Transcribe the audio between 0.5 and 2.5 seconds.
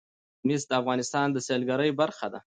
د افغانستان د سیلګرۍ برخه ده.